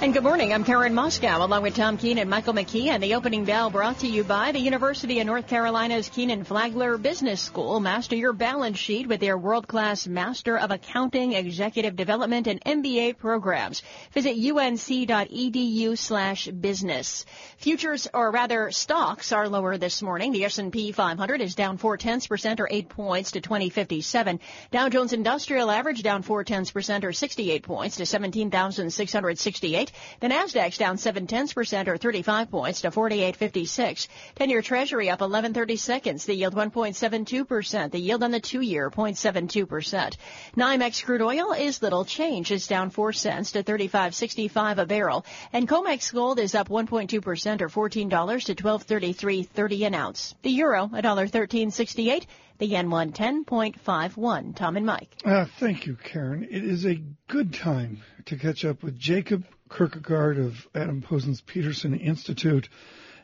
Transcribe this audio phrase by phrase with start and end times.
[0.00, 0.52] And good morning.
[0.52, 2.86] I'm Karen Moskow along with Tom Keene and Michael McKee.
[2.86, 7.40] And the opening bell brought to you by the University of North Carolina's Kenan-Flagler Business
[7.40, 7.80] School.
[7.80, 13.82] Master your balance sheet with their world-class Master of Accounting, Executive Development, and MBA programs.
[14.12, 17.26] Visit unc.edu slash business.
[17.56, 20.30] Futures, or rather stocks, are lower this morning.
[20.30, 24.38] The S&P 500 is down four tenths percent or eight points to 2057.
[24.70, 29.87] Dow Jones Industrial Average down four tenths percent or 68 points to 17,668.
[30.20, 34.08] The Nasdaq's down seven tenths percent or 35 points to 48.56.
[34.34, 36.24] Ten-year Treasury up 11 seconds.
[36.24, 37.92] The yield 1.72 percent.
[37.92, 40.16] The yield on the two-year 0.72 percent.
[40.56, 42.50] NYMEX crude oil is little change.
[42.50, 45.24] It's down four cents to 35.65 a barrel.
[45.52, 50.34] And COMEX gold is up 1.2 percent or 14 dollars to 12.33.30 an ounce.
[50.42, 52.26] The euro a dollar 13.68.
[52.58, 54.56] The yen 110.51.
[54.56, 55.14] Tom and Mike.
[55.24, 56.42] Uh, thank you, Karen.
[56.50, 61.94] It is a good time to catch up with Jacob Kirkegaard of Adam Posen's Peterson
[61.94, 62.68] Institute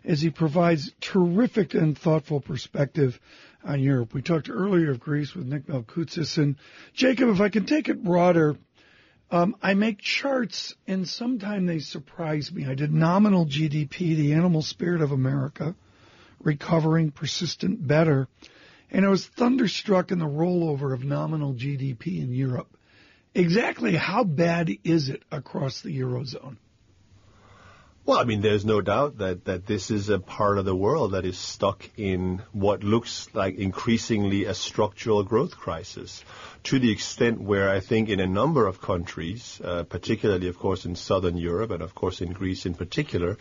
[0.04, 3.18] as he provides terrific and thoughtful perspective
[3.64, 4.12] on Europe.
[4.12, 6.36] We talked earlier of Greece with Nick Malkoutsis.
[6.38, 6.56] And
[6.92, 8.56] Jacob, if I can take it broader,
[9.30, 12.66] um, I make charts and sometimes they surprise me.
[12.66, 15.74] I did nominal GDP, the animal spirit of America,
[16.40, 18.28] recovering, persistent, better.
[18.90, 22.76] And I was thunderstruck in the rollover of nominal GDP in Europe.
[23.34, 26.56] Exactly how bad is it across the Eurozone?
[28.06, 31.12] Well, I mean, there's no doubt that, that this is a part of the world
[31.12, 36.22] that is stuck in what looks like increasingly a structural growth crisis
[36.64, 40.84] to the extent where I think in a number of countries, uh, particularly, of course,
[40.84, 43.38] in southern Europe and, of course, in Greece in particular,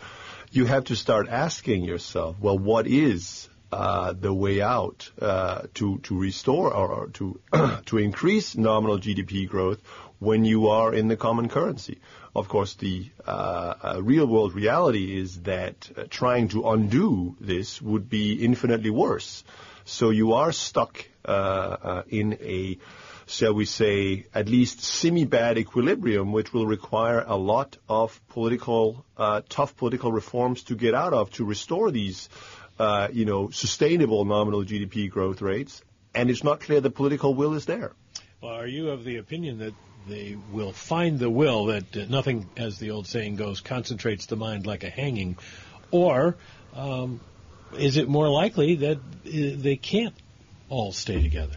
[0.50, 5.98] you have to start asking yourself, well, what is uh, the way out uh, to
[5.98, 7.40] to restore or to
[7.86, 9.80] to increase nominal GDP growth
[10.18, 12.00] when you are in the common currency.
[12.36, 17.82] Of course, the uh, uh real world reality is that uh, trying to undo this
[17.82, 19.44] would be infinitely worse.
[19.84, 22.78] So you are stuck in a
[23.26, 29.40] shall we say, at least semi-bad equilibrium, which will require a lot of political, uh,
[29.48, 32.28] tough political reforms to get out of to restore these
[32.78, 35.82] uh, you know, sustainable nominal GDP growth rates,
[36.14, 37.92] and it's not clear the political will is there.
[38.40, 39.74] Well, are you of the opinion that
[40.08, 44.36] they will find the will that uh, nothing, as the old saying goes, concentrates the
[44.36, 45.36] mind like a hanging,
[45.90, 46.36] or
[46.74, 47.20] um,
[47.78, 50.14] is it more likely that uh, they can't
[50.68, 51.56] all stay together?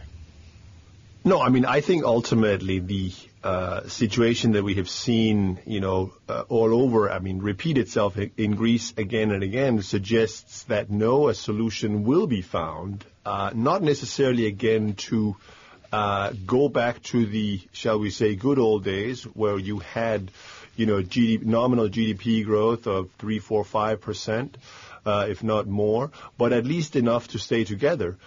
[1.24, 3.12] No, I mean, I think ultimately the
[3.44, 8.18] uh, situation that we have seen, you know, uh, all over, I mean, repeat itself
[8.18, 13.82] in Greece again and again suggests that no, a solution will be found, uh, not
[13.82, 15.36] necessarily again to
[15.92, 20.30] uh, go back to the, shall we say, good old days where you had,
[20.76, 24.58] you know, GDP, nominal GDP growth of three, four, five percent,
[25.04, 28.18] uh, if not more, but at least enough to stay together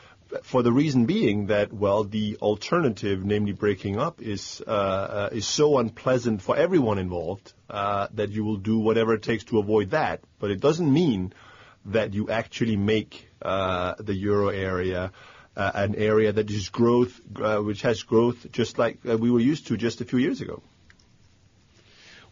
[0.44, 5.46] for the reason being that, well, the alternative, namely breaking up, is uh, uh, is
[5.46, 9.92] so unpleasant for everyone involved uh, that you will do whatever it takes to avoid
[9.92, 10.22] that.
[10.40, 11.34] But it doesn't mean
[11.86, 15.12] that you actually make uh, the euro area
[15.56, 19.40] uh, an area that is growth, uh, which has growth just like uh, we were
[19.40, 20.62] used to just a few years ago.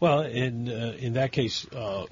[0.00, 2.06] Well, in uh, in that case, uh,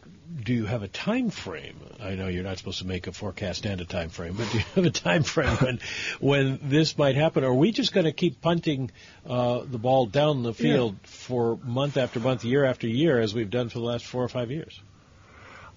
[0.44, 1.81] do you have a time frame?
[1.99, 4.59] I know you're not supposed to make a forecast and a time frame, but do
[4.59, 5.81] you have a time frame when
[6.21, 7.44] when this might happen?
[7.44, 8.91] Or are we just going to keep punting
[9.26, 11.09] uh, the ball down the field yeah.
[11.09, 14.28] for month after month, year after year, as we've done for the last four or
[14.28, 14.78] five years?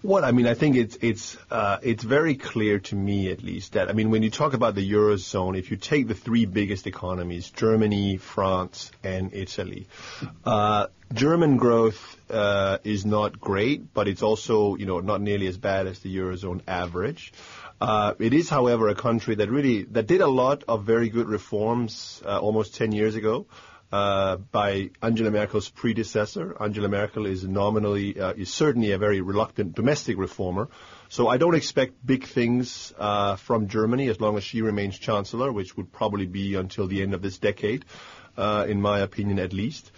[0.04, 3.74] Well, I mean, I think it's it's uh, it's very clear to me, at least,
[3.74, 6.88] that I mean, when you talk about the eurozone, if you take the three biggest
[6.88, 9.88] economies, Germany, France, and Italy,
[10.44, 15.58] uh, German growth uh, is not great, but it's also you know not nearly as
[15.58, 17.32] bad as the eurozone average.
[17.80, 21.28] Uh, it is, however, a country that really that did a lot of very good
[21.30, 23.46] reforms uh, almost 10 years ago
[23.92, 26.56] uh, by Angela Merkel's predecessor.
[26.62, 30.70] Angela Merkel is nominally, uh, is certainly a very reluctant domestic reformer.
[31.10, 35.52] So I don't expect big things uh, from Germany as long as she remains chancellor,
[35.52, 37.86] which would probably be until the end of this decade,
[38.38, 39.92] uh, in my opinion at least.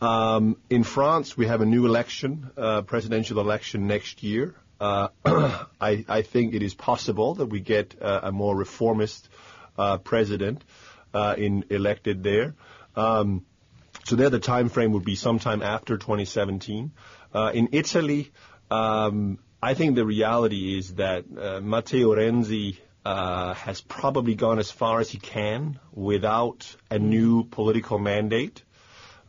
[0.00, 4.54] Um, in France, we have a new election, uh, presidential election next year.
[4.78, 5.08] Uh,
[5.80, 9.28] I, I, think it is possible that we get a more reformist
[9.76, 10.62] uh president.
[11.14, 12.54] uh, in elected there.
[12.96, 13.44] Um,
[14.04, 16.92] so there, the time frame would be sometime after 2017.
[17.34, 18.32] Uh, in Italy,
[18.70, 24.70] um, I think the reality is that uh, Matteo Renzi uh, has probably gone as
[24.70, 28.62] far as he can without a new political mandate.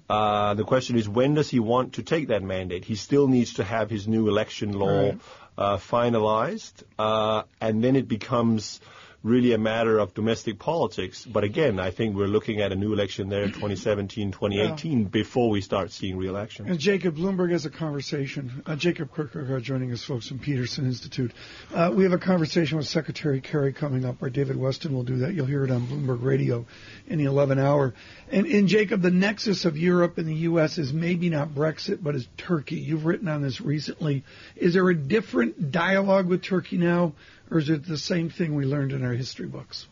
[0.09, 2.83] Uh, the question is, when does he want to take that mandate?
[2.85, 5.19] He still needs to have his new election law Right.
[5.57, 8.79] uh, finalized, uh, and then it becomes
[9.23, 11.25] really a matter of domestic politics.
[11.25, 15.49] But again, I think we're looking at a new election there in 2017, 2018 before
[15.49, 16.69] we start seeing real action.
[16.69, 18.63] And Jacob Bloomberg has a conversation.
[18.65, 21.33] Uh, Jacob Kirkegaard joining us, folks from Peterson Institute.
[21.73, 25.17] Uh, we have a conversation with Secretary Kerry coming up, where David Westin will do
[25.17, 25.33] that.
[25.33, 26.65] You'll hear it on Bloomberg Radio
[27.07, 27.93] in the 11 hour.
[28.31, 30.77] And, and Jacob, the nexus of Europe and the U.S.
[30.77, 32.77] is maybe not Brexit, but is Turkey.
[32.77, 34.23] You've written on this recently.
[34.55, 37.13] Is there a different dialogue with Turkey now,
[37.51, 39.87] or is it the same thing we learned in our history books?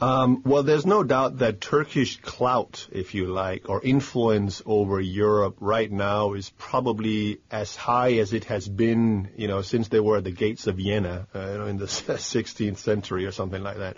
[0.00, 5.56] Um, well, there's no doubt that Turkish clout, if you like, or influence over Europe
[5.60, 10.16] right now is probably as high as it has been, you know, since they were
[10.16, 13.76] at the gates of Vienna, uh, you know, in the 16th century or something like
[13.76, 13.96] that.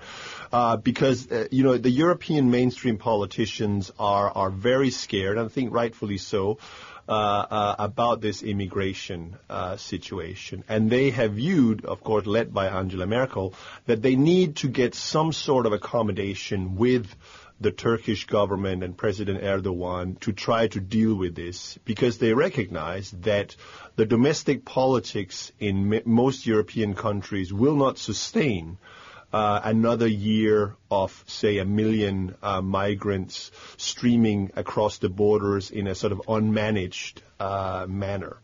[0.52, 5.48] Uh, because, uh, you know, the European mainstream politicians are, are very scared, and I
[5.48, 6.58] think rightfully so,
[7.08, 10.64] about this immigration uh, situation.
[10.68, 13.54] And they have viewed, of course, led by Angela Merkel,
[13.86, 17.06] that they need to get some sort of accommodation with
[17.60, 23.10] the Turkish government and President Erdogan to try to deal with this because they recognize
[23.22, 23.54] that
[23.96, 29.03] the domestic politics in most European countries will not sustain uh,
[29.34, 36.12] another year of, say, a million uh, migrants streaming across the borders in a sort
[36.12, 38.36] of unmanaged uh, manner.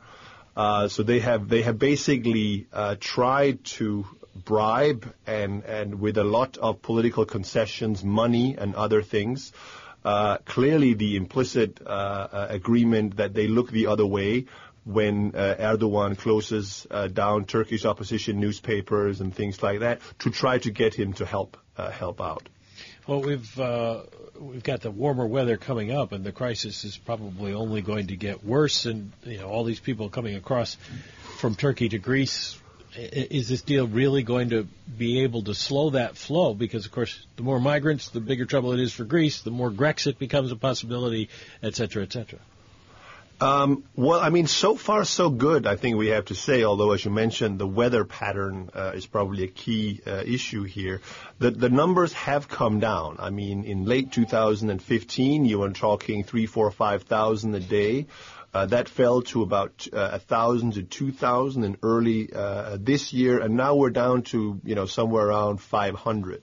[0.56, 4.04] Uh, so they have they have basically uh, tried to
[4.34, 9.52] bribe and and with a lot of political concessions, money and other things.
[10.04, 14.46] Uh, clearly, the implicit uh, uh, agreement that they look the other way
[14.84, 20.58] when uh, Erdogan closes uh, down Turkish opposition newspapers and things like that to try
[20.58, 22.48] to get him to help uh, help out.
[23.06, 24.02] Well, we've uh,
[24.38, 28.16] we've got the warmer weather coming up, and the crisis is probably only going to
[28.16, 28.86] get worse.
[28.86, 30.76] And you know, all these people coming across
[31.38, 32.58] from Turkey to Greece.
[32.96, 34.66] Is this deal really going to
[34.98, 36.54] be able to slow that flow?
[36.54, 39.42] Because, of course, the more migrants, the bigger trouble it is for Greece.
[39.42, 41.28] The more Grexit becomes a possibility,
[41.62, 42.40] et cetera, et cetera.
[43.40, 45.66] Um, well, I mean, so far so good.
[45.66, 46.62] I think we have to say.
[46.62, 51.00] Although, as you mentioned, the weather pattern uh, is probably a key uh, issue here.
[51.38, 53.16] The the numbers have come down.
[53.18, 58.06] I mean, in late 2015, you were talking three, four, five thousand a day.
[58.52, 63.12] Uh, that fell to about uh, a thousand to two thousand in early uh, this
[63.12, 66.42] year, and now we're down to you know somewhere around 500.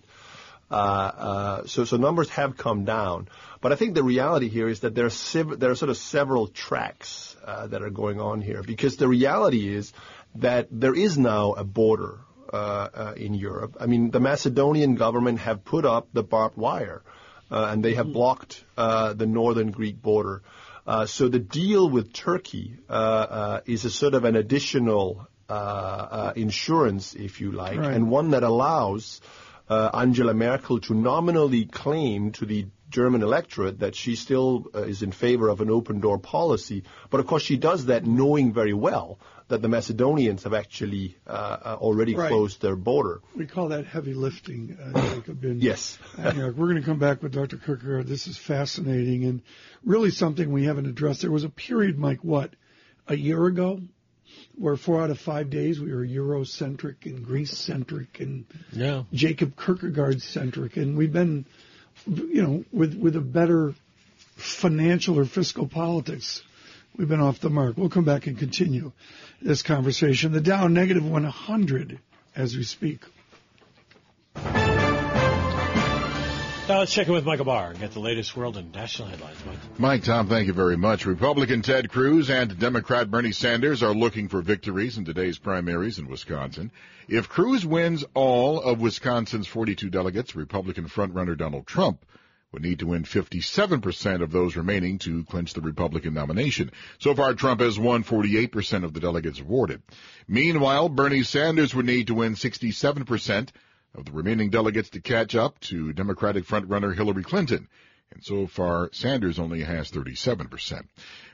[0.70, 3.28] Uh, uh, so, so numbers have come down.
[3.62, 5.98] But I think the reality here is that there are, sev- there are sort of
[5.98, 9.94] several tracks uh, that are going on here because the reality is
[10.36, 12.20] that there is now a border
[12.52, 13.78] uh, uh, in Europe.
[13.80, 17.02] I mean, the Macedonian government have put up the barbed wire
[17.50, 20.44] uh, and they have blocked uh, the northern Greek border.
[20.86, 25.54] Uh, so the deal with Turkey uh, uh, is a sort of an additional uh,
[25.54, 27.94] uh, insurance, if you like, Right.
[27.94, 29.22] and one that allows
[29.70, 35.02] uh, Angela Merkel to nominally claim to the German electorate that she still uh, is
[35.02, 36.84] in favor of an open door policy.
[37.10, 41.32] But of course, she does that knowing very well that the Macedonians have actually uh,
[41.32, 42.30] uh, already Right.
[42.30, 43.22] closed their border.
[43.36, 45.44] We call that heavy lifting, uh, Jacob.
[45.44, 45.98] in- Yes.
[46.18, 47.58] Uh, we're going to come back with Dr.
[47.58, 48.08] Kirkegaard.
[48.08, 49.42] This is fascinating and
[49.84, 51.22] really something we haven't addressed.
[51.22, 52.54] There was a period, Mike, what,
[53.08, 53.82] a year ago,
[54.56, 59.04] where four out of five days we were Eurocentric and Greece-centric and Yeah.
[59.14, 61.46] Jacob Kirkegaard-centric, and we've been,
[62.06, 63.74] you know, with with a better
[64.36, 66.44] financial or fiscal politics,
[66.96, 67.78] we've been off the mark.
[67.78, 68.92] We'll come back and continue
[69.42, 70.32] this conversation.
[70.32, 72.00] The Dow negative 100
[72.36, 73.02] as we speak.
[76.68, 79.38] Now let's check in with Michael Barr and get the latest world and national headlines.
[79.46, 79.80] Mike.
[79.80, 81.06] Mike, Tom, thank you very much.
[81.06, 86.10] Republican Ted Cruz and Democrat Bernie Sanders are looking for victories in today's primaries in
[86.10, 86.74] Wisconsin.
[87.08, 92.06] If Cruz wins all of Wisconsin's 42 delegates, Republican frontrunner Donald Trump
[92.52, 96.72] would need to win 57% of those remaining to clinch the Republican nomination.
[97.00, 99.84] So far, Trump has won 48% of the delegates awarded.
[100.28, 103.50] Meanwhile, Bernie Sanders would need to win 67%
[103.98, 107.68] of the remaining delegates to catch up to Democratic frontrunner Hillary Clinton.
[108.12, 110.88] And so far, Sanders only has 37%.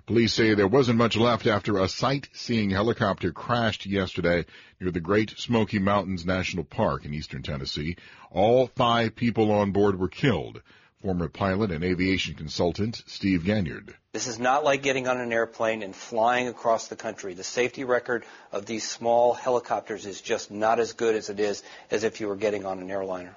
[0.05, 4.45] Police say there wasn't much left after a sightseeing helicopter crashed yesterday
[4.81, 7.97] near the Great Smoky Mountains National Park in eastern Tennessee.
[8.31, 10.61] All five people on board were killed.
[11.03, 13.93] Former pilot and aviation consultant Steve Ganyard.
[14.13, 17.33] This is not like getting on an airplane and flying across the country.
[17.33, 21.61] The safety record of these small helicopters is just not as good as it is
[21.91, 23.35] as if you were getting on an airliner.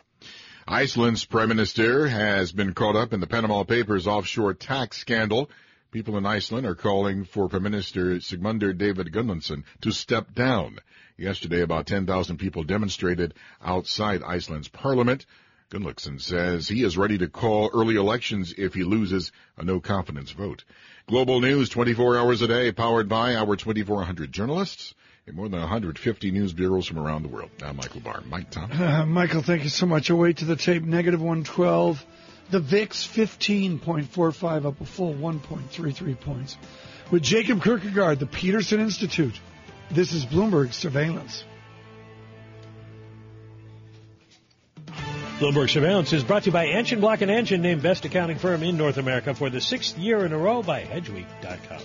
[0.68, 5.50] Iceland's prime minister has been caught up in the Panama Papers offshore tax scandal.
[5.90, 10.78] People in Iceland are calling for Prime Minister Sigmundur David Gunnlaugsson to step down.
[11.18, 15.26] Yesterday, about 10,000 people demonstrated outside Iceland's parliament.
[15.70, 20.30] Gunnlaugsson says he is ready to call early elections if he loses a no confidence
[20.30, 20.64] vote.
[21.08, 24.94] Global news 24 hours a day, powered by our 2,400 journalists
[25.26, 27.50] in more than 150 news bureaus from around the world.
[27.60, 28.22] Now, Michael Barr.
[28.28, 28.70] Mike Tom.
[28.70, 30.08] Uh, Michael, thank you so much.
[30.08, 32.04] Away to the tape, negative 112.
[32.50, 36.56] The VIX 15.45 up a full 1.33 points.
[37.10, 39.40] With Jacob Kirkegaard, the Peterson Institute.
[39.90, 41.44] This is Bloomberg Surveillance.
[45.38, 48.62] Bloomberg Surveillance is brought to you by Anchin Block and Anchin, named best accounting firm
[48.62, 51.82] in North America for the sixth year in a row by Hedgeweek.com.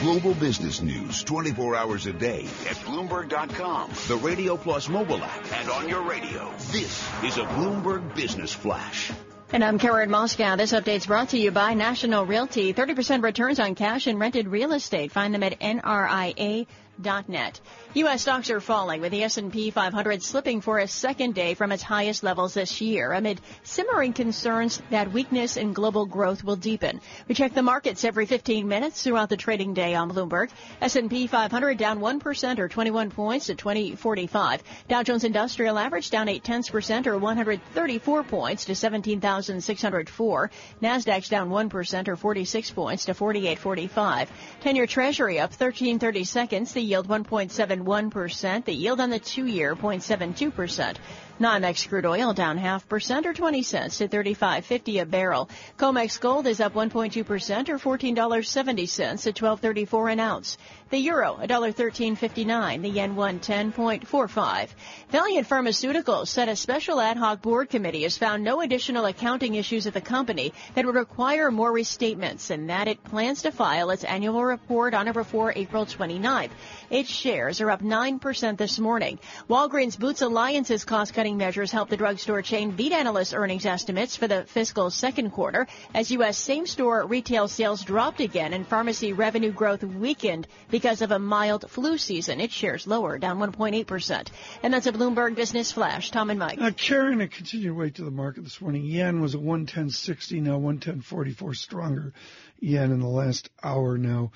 [0.00, 5.70] Global business news 24 hours a day at Bloomberg.com, the Radio Plus mobile app, and
[5.70, 6.52] on your radio.
[6.72, 9.12] This is a Bloomberg Business Flash.
[9.52, 10.56] And I'm Karen Moskow.
[10.56, 12.74] This update's brought to you by National Realty.
[12.74, 15.12] 30% returns on cash and rented real estate.
[15.12, 16.66] Find them at NRIA
[16.98, 17.60] net.
[17.94, 18.22] U.S.
[18.22, 22.22] stocks are falling with the S&P 500 slipping for a second day from its highest
[22.22, 27.00] levels this year amid simmering concerns that weakness in global growth will deepen.
[27.28, 30.50] We check the markets every 15 minutes throughout the trading day on Bloomberg.
[30.80, 34.62] S&P 500 down 1% or 21 points to 2045.
[34.88, 40.50] Dow Jones Industrial Average down 8 tenths percent or 134 points to 17,604.
[40.82, 44.30] Nasdaq's down 1% or 46 points to 4845.
[44.62, 46.72] 10-year Treasury up 13 30 seconds.
[46.72, 48.64] The yield 1.71%.
[48.64, 50.96] The yield on the two-year 0.72%.
[51.38, 55.50] NYMEX crude oil down half percent or 20 cents to 35.50 a barrel.
[55.76, 60.56] COMEX gold is up 1.2% or $14.70 at 12.34 an ounce.
[60.88, 62.82] The euro $1.1359.
[62.82, 64.68] The yen 110.45.
[65.10, 69.86] Valeant Pharmaceuticals said a special ad hoc board committee has found no additional accounting issues
[69.86, 74.04] at the company that would require more restatements and that it plans to file its
[74.04, 76.50] annual report on or before April 29th.
[76.88, 79.18] Its shares are up 9% this morning.
[79.50, 80.84] Walgreens Boots Alliance's
[81.26, 85.66] cost-cutting measures helped the drugstore chain beat analyst earnings estimates for the fiscal second quarter
[85.92, 86.38] as U.S.
[86.38, 91.98] same-store retail sales dropped again and pharmacy revenue growth weakened because of a mild flu
[91.98, 92.40] season.
[92.40, 94.28] Its shares lower, down 1.8%.
[94.62, 96.12] And that's a Bloomberg Business Flash.
[96.12, 96.60] Tom and Mike.
[96.60, 98.84] Uh, carrying a continued weight to the market this morning.
[98.84, 102.12] Yen was at 110.60, now 110.44, stronger
[102.60, 104.32] yen in the last hour now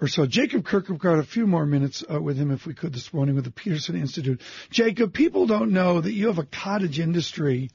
[0.00, 0.26] or so.
[0.26, 3.34] Jacob Kirk got a few more minutes uh, with him if we could this morning
[3.34, 4.40] with the Peterson Institute.
[4.70, 7.70] Jacob, people don't know that you have a cottage industry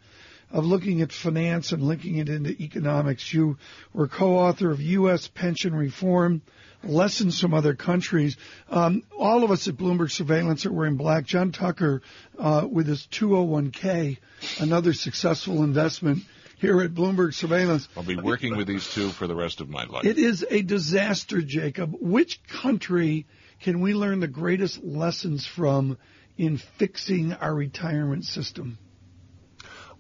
[0.52, 3.34] of looking at finance and linking it into economics.
[3.34, 3.58] You
[3.94, 5.28] were co-author of U.S.
[5.28, 6.42] Pension Reform,
[6.84, 8.36] Lessons from Other Countries.
[8.70, 11.26] Um, all of us at Bloomberg Surveillance are wearing black.
[11.26, 12.02] John Tucker
[12.38, 14.18] uh, with his 201k,
[14.60, 16.24] another successful investment
[16.60, 17.88] here at Bloomberg Surveillance.
[17.96, 20.06] I'll be working with these two for the rest of my life.
[20.06, 21.96] It is a disaster, Jacob.
[22.00, 23.26] Which country
[23.62, 25.98] can we learn the greatest lessons from
[26.38, 28.78] in fixing our retirement system?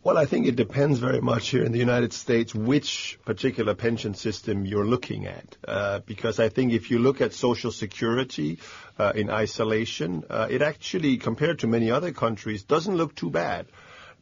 [0.01, 4.13] Well, I think it depends very much here in the United States which particular pension
[4.13, 5.57] system you're looking at.
[5.67, 8.59] Uh, because I think if you look at Social Security
[8.97, 13.67] uh, in isolation, uh, it actually, compared to many other countries, doesn't look too bad.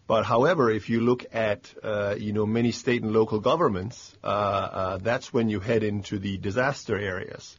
[0.07, 4.27] But however, if you look at uh, you know many state and local governments, uh,
[4.27, 7.57] uh, that's when you head into the disaster areas.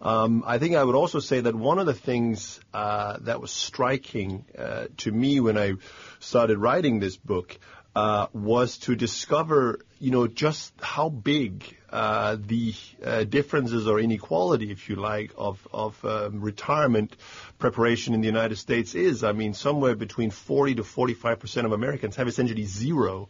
[0.00, 3.50] Um, I think I would also say that one of the things uh, that was
[3.50, 5.72] striking uh, to me when I
[6.20, 7.58] started writing this book
[7.94, 14.70] uh, was to discover, you know, just how big uh, the uh, differences or inequality,
[14.70, 17.16] if you like, of, of um, retirement
[17.58, 19.24] preparation in the United States is.
[19.24, 23.28] I mean, somewhere between 40 to 45 percent of Americans have essentially zero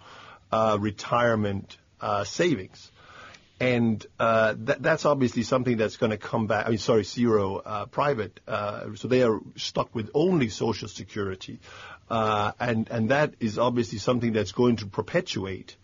[0.52, 2.90] uh, retirement uh, savings.
[3.60, 6.66] And uh, that, that's obviously something that's going to come back.
[6.66, 8.38] I mean, sorry, zero uh, private.
[8.46, 11.58] Uh, so they are stuck with only Social Security,
[12.10, 15.76] uh, and and that is obviously something that's going to perpetuate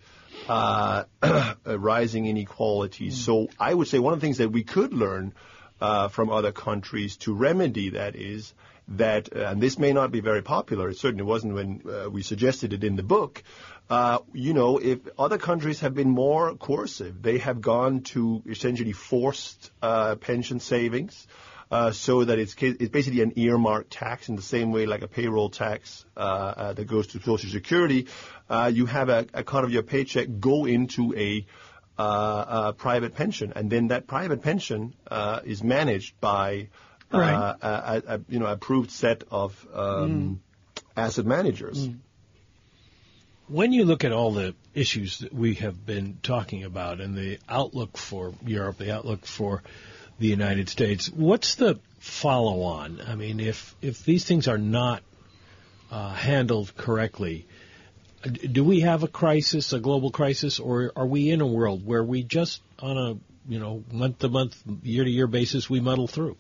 [0.48, 1.04] uh,
[1.66, 3.16] rising inequalities.
[3.16, 5.34] So I would say one of the things that we could learn
[5.80, 8.54] uh, from other countries to remedy that is
[8.88, 12.22] that, uh, and this may not be very popular, it certainly wasn't when uh, we
[12.22, 13.42] suggested it in the book,
[13.90, 18.92] uh, you know, if other countries have been more coercive, they have gone to essentially
[18.92, 21.26] forced uh, pension savings.
[21.70, 25.08] Uh, so that it's, it's basically an earmark tax in the same way like a
[25.08, 28.06] payroll tax uh, uh, that goes to Social Security.
[28.48, 31.46] Uh, you have a, a cut of your paycheck go into a,
[32.76, 34.94] private pension, and then that private pension
[35.44, 36.68] is managed by
[37.12, 37.56] right.
[37.62, 40.40] a, a, you know approved set of um,
[40.74, 40.82] mm.
[40.96, 41.88] asset managers.
[41.88, 41.98] Mm.
[43.46, 47.38] When you look at all the issues that we have been talking about and the
[47.48, 49.62] outlook for Europe, the outlook for
[50.18, 53.00] the United States, what's the follow on?
[53.06, 55.02] I mean, if, if these things are not
[55.90, 57.46] uh, handled correctly,
[58.30, 62.02] do we have a crisis, a global crisis, or are we in a world where
[62.02, 66.06] we just on a you know month to month, year to year basis we muddle
[66.06, 66.36] through?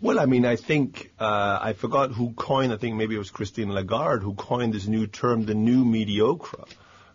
[0.00, 2.72] Well, I mean, I think uh, I forgot who coined.
[2.72, 6.64] I think maybe it was Christine Lagarde who coined this new term, the new mediocre.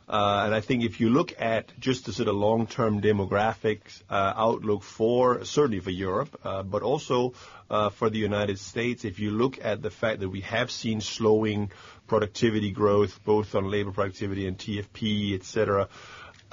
[0.07, 4.33] Uh, and I think if you look at just the sort of long-term demographics uh,
[4.37, 7.33] outlook for certainly for Europe, uh, but also
[7.69, 11.01] uh, for the United States, if you look at the fact that we have seen
[11.01, 11.71] slowing
[12.07, 15.89] productivity growth, both on labor productivity and TFP, et cetera,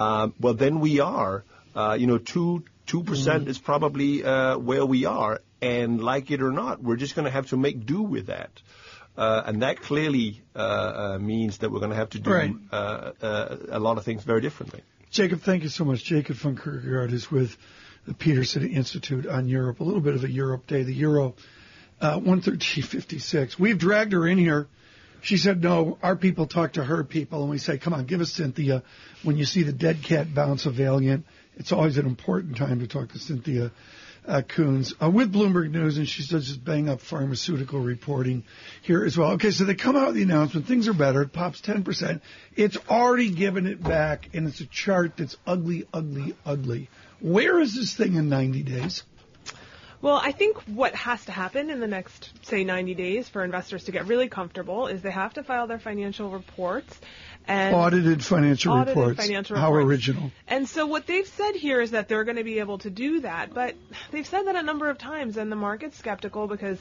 [0.01, 1.45] um, well, then we are,
[1.75, 3.51] uh, you know, two two percent mm-hmm.
[3.51, 7.47] is probably where we are, and like it or not, we're just going to have
[7.47, 8.51] to make do with that.
[9.17, 12.53] Uh, and that clearly uh, uh, means that we're going to have to do right.
[12.71, 14.81] Uh, uh, a lot of things very differently.
[15.09, 16.03] Jacob, thank you so much.
[16.03, 17.55] Jacob van Kirkegaard is with
[18.05, 19.79] the Peterson Institute on Europe.
[19.79, 20.83] A little bit of a Europe day.
[20.83, 21.35] The Euro,
[22.01, 23.57] uh, 113.56.
[23.57, 24.67] We've dragged her in here.
[25.21, 27.41] She said, no, our people talk to her people.
[27.41, 28.83] And we say, come on, give us Cynthia.
[29.23, 32.87] When you see the dead cat bounce a Valeant, it's always an important time to
[32.87, 33.71] talk to Cynthia
[34.27, 38.43] uh, Koons uh, with Bloomberg News, and she does just bang up pharmaceutical reporting
[38.81, 39.31] here as well.
[39.33, 40.67] Okay, so they come out with the announcement.
[40.67, 41.21] Things are better.
[41.21, 42.21] It pops 10%.
[42.55, 46.89] It's already given it back, and it's a chart that's ugly, ugly, ugly.
[47.19, 49.03] Where is this thing in 90 days?
[50.01, 53.85] Well, I think what has to happen in the next, say, 90 days for investors
[53.85, 56.99] to get really comfortable is they have to file their financial reports
[57.47, 59.25] and audited financial audited reports.
[59.25, 59.91] Financial How reports.
[59.91, 60.31] original.
[60.47, 63.21] And so what they've said here is that they're going to be able to do
[63.21, 63.75] that, but
[64.11, 66.77] they've said that a number of times, and the market's skeptical because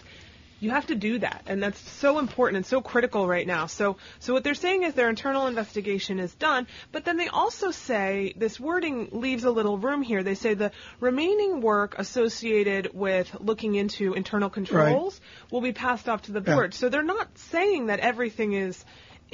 [0.61, 3.67] you have to do that, and that's so important and so critical right now.
[3.67, 7.71] So, so what they're saying is their internal investigation is done, but then they also
[7.71, 10.23] say this wording leaves a little room here.
[10.23, 15.53] They say the remaining work associated with looking into internal controls right.
[15.53, 16.73] will be passed off to the board.
[16.73, 16.79] Yeah.
[16.79, 18.83] So they're not saying that everything is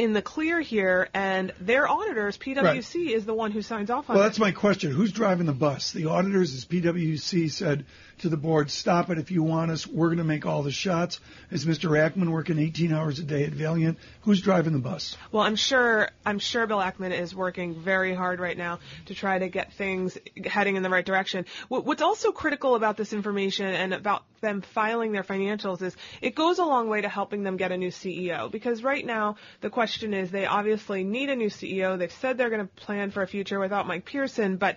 [0.01, 3.15] in the clear here, and their auditors, PwC, right.
[3.15, 4.21] is the one who signs off on well, it.
[4.21, 4.93] Well, that's my question.
[4.93, 5.93] Who's driving the bus?
[5.93, 7.85] The auditors, as PwC said,
[8.21, 9.87] to the board, stop it if you want us.
[9.87, 11.21] We're going to make all the shots.
[11.51, 11.91] Is Mr.
[11.91, 13.99] Ackman working 18 hours a day at Valeant?
[14.23, 15.17] Who's driving the bus?
[15.33, 19.39] Well, I'm sure I'm sure Bill Ackman is working very hard right now to try
[19.39, 21.45] to get things heading in the right direction.
[21.69, 26.59] What's also critical about this information and about them filing their financials is it goes
[26.59, 29.90] a long way to helping them get a new CEO because right now the question
[29.99, 31.99] is they obviously need a new CEO.
[31.99, 34.77] They've said they're going to plan for a future without Mike Pearson, but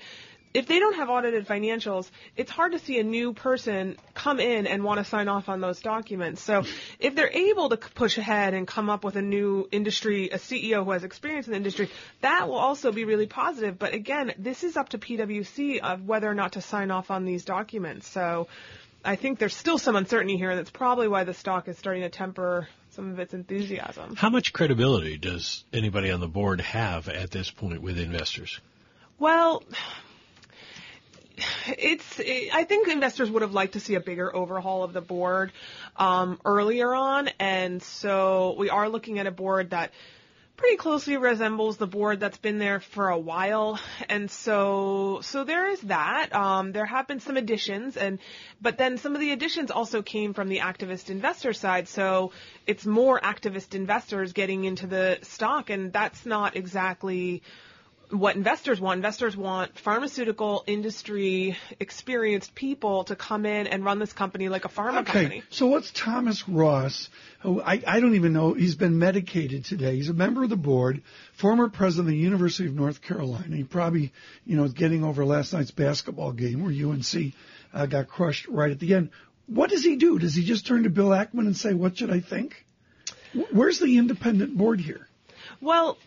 [0.54, 4.68] if they don't have audited financials, it's hard to see a new person come in
[4.68, 6.44] and want to sign off on those documents.
[6.44, 6.64] So
[7.00, 10.86] if they're able to push ahead and come up with a new industry, a CEO
[10.86, 11.90] who has experience in the industry,
[12.22, 13.80] that will also be really positive.
[13.80, 17.26] But again, this is up to PwC of whether or not to sign off on
[17.26, 18.08] these documents.
[18.08, 18.48] So
[19.04, 22.04] I think there's still some uncertainty here, and that's probably why the stock is starting
[22.04, 24.16] to temper some of its enthusiasm.
[24.16, 28.60] How much credibility does anybody on the board have at this point with investors?
[29.20, 29.64] Well,
[31.68, 32.20] it's.
[32.20, 35.52] I think investors would have liked to see a bigger overhaul of the board
[35.98, 39.92] um, earlier on, and so we are looking at a board that
[40.56, 45.70] pretty closely resembles the board that's been there for a while, and so so there
[45.70, 46.34] is that.
[46.34, 48.20] Um, there have been some additions, and
[48.62, 51.88] but then some of the additions also came from the activist investor side.
[51.88, 52.32] So
[52.68, 57.42] it's more activist investors getting into the stock, and that's not exactly
[58.14, 58.98] what investors want.
[58.98, 64.70] Investors want pharmaceutical industry experienced people to come in and run this company like a
[64.70, 65.12] pharma okay.
[65.12, 65.44] company.
[65.50, 67.10] So what's Thomas Ross,
[67.42, 69.96] who I, I don't even know, he's been medicated today.
[69.96, 71.02] He's a member of the board,
[71.34, 73.56] former president of the University of North Carolina.
[73.56, 74.14] He probably,
[74.46, 77.34] you know, is getting over last night's basketball game where UNC
[77.74, 79.10] uh, got crushed right at the end.
[79.48, 80.20] What does he do?
[80.20, 82.66] Does he just turn to Bill Ackman and say, what should I think?
[83.52, 85.08] Where's the independent board here?
[85.64, 85.98] Well,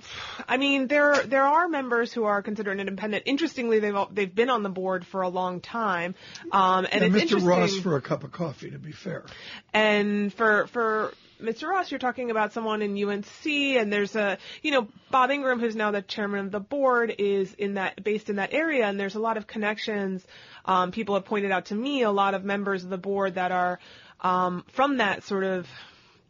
[0.46, 3.22] I mean, there there are members who are considered independent.
[3.26, 6.14] Interestingly, they've all, they've been on the board for a long time,
[6.52, 7.44] um, and it's Mr.
[7.44, 9.24] Ross for a cup of coffee, to be fair.
[9.72, 11.68] And for for Mr.
[11.68, 15.74] Ross, you're talking about someone in UNC, and there's a you know Bob Ingram, who's
[15.74, 19.14] now the chairman of the board, is in that based in that area, and there's
[19.14, 20.22] a lot of connections.
[20.66, 23.52] Um, people have pointed out to me a lot of members of the board that
[23.52, 23.78] are
[24.20, 25.66] um, from that sort of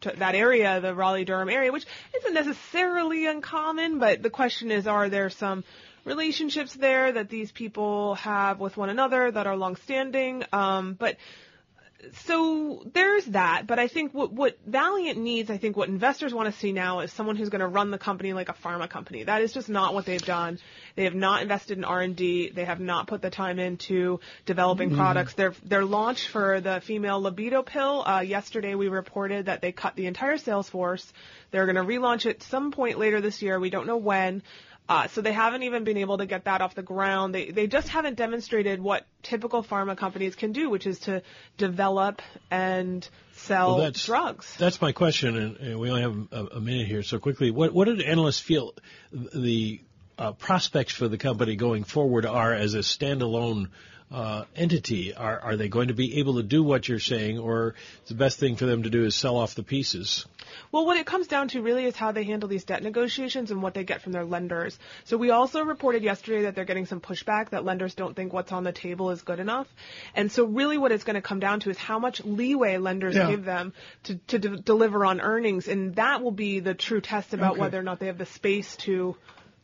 [0.01, 1.85] that area, the Raleigh Durham area, which
[2.17, 5.63] isn't necessarily uncommon, but the question is, are there some
[6.05, 10.43] relationships there that these people have with one another that are longstanding?
[10.53, 11.17] Um, but
[12.25, 16.53] so there's that, but I think what, what Valeant needs, I think what investors want
[16.53, 19.23] to see now is someone who's going to run the company like a pharma company.
[19.23, 20.59] That is just not what they've done.
[20.95, 22.51] They have not invested in R&D.
[22.51, 25.33] They have not put the time into developing products.
[25.33, 29.95] Their their launch for the female libido pill, uh, yesterday we reported that they cut
[29.95, 31.11] the entire sales force.
[31.51, 33.59] They're going to relaunch it some point later this year.
[33.59, 34.43] We don't know when.
[34.89, 37.35] Uh, so they haven't even been able to get that off the ground.
[37.35, 41.23] They they just haven't demonstrated what typical pharma companies can do, which is to
[41.57, 44.55] develop and sell Well, that's- drugs.
[44.57, 47.03] That's my question, and, and we only have a, a minute here.
[47.03, 48.73] So quickly, what what did analysts feel
[49.11, 49.81] the
[50.17, 53.69] uh, prospects for the company going forward are as a standalone
[54.11, 55.13] uh, entity?
[55.13, 57.75] Are are they going to be able to do what you're saying, or
[58.07, 60.25] the best thing for them to do is sell off the pieces?
[60.71, 63.61] Well, what it comes down to really is how they handle these debt negotiations and
[63.61, 64.79] what they get from their lenders.
[65.03, 68.53] So we also reported yesterday that they're getting some pushback that lenders don't think what's
[68.53, 69.67] on the table is good enough.
[70.15, 73.15] And so really what it's going to come down to is how much leeway lenders
[73.15, 73.29] Yeah.
[73.29, 73.73] give them
[74.05, 75.67] to, to de- deliver on earnings.
[75.67, 77.61] And that will be the true test about Okay.
[77.61, 79.17] whether or not they have the space to,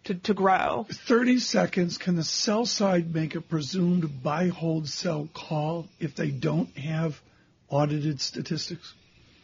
[0.05, 0.85] to, to grow.
[0.89, 1.97] 30 seconds.
[1.97, 7.21] Can the sell side make a presumed buy, hold, sell call if they don't have
[7.69, 8.93] audited statistics?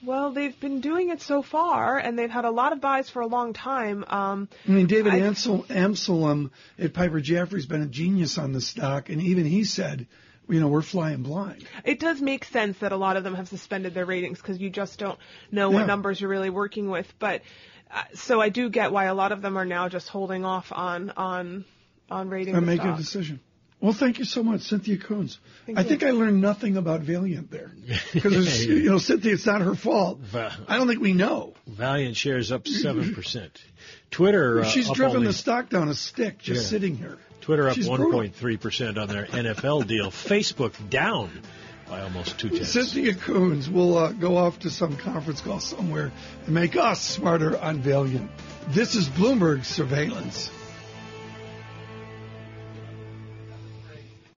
[0.01, 3.21] Well, they've been doing it so far, and they've had a lot of buys for
[3.21, 4.05] a long time.
[4.07, 5.19] Um, I mean, David I-
[6.77, 10.07] at Piper Jaffray's been a genius on the stock, and even he said,
[10.49, 11.65] you know, we're flying blind.
[11.85, 14.69] it does make sense that a lot of them have suspended their ratings because you
[14.69, 15.19] just don't
[15.51, 15.85] know what Yeah.
[15.85, 17.11] numbers you're really working with.
[17.19, 17.41] But
[17.91, 20.71] uh, so I do get why a lot of them are now just holding off
[20.71, 21.65] on on
[22.09, 23.39] on ratings And make a decision.
[23.81, 25.37] Well, thank you so much, Cynthia Koons.
[25.65, 25.87] Thank I you.
[25.87, 27.71] think I learned nothing about Valeant there.
[28.13, 30.19] Because, you know, Cynthia, it's not her fault.
[30.19, 31.53] Va- I don't think we know.
[31.65, 33.57] Valeant shares up seven percent.
[34.11, 36.67] Twitter, uh, She's up driven only- the stock down a stick just Yeah.
[36.67, 37.17] sitting here.
[37.41, 40.07] Twitter up 1.3 percent on their NFL deal.
[40.11, 41.29] Facebook down
[41.87, 42.73] by almost two tenths.
[42.73, 46.11] Cynthia Koons will uh, go off to some conference call somewhere
[46.45, 48.29] and make us smarter on Valeant.
[48.67, 50.51] This is Bloomberg Surveillance.